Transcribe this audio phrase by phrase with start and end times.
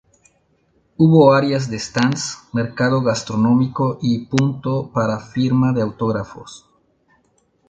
[0.97, 6.67] Hubo áreas de stands, mercado gastronómico y punto para firma de autógrafos.